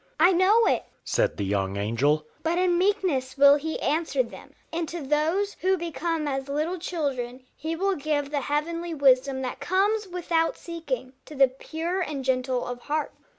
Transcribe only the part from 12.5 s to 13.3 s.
of heart."